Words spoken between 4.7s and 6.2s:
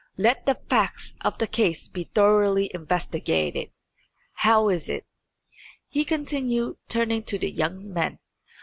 it?" he